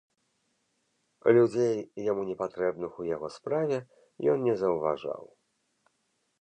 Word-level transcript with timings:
Людзей, 1.39 1.75
яму 2.11 2.21
непатрэбных 2.31 2.91
у 3.03 3.07
яго 3.15 3.27
справе, 3.37 3.77
ён 4.37 4.51
не 4.51 4.59
заўважаў. 4.63 5.23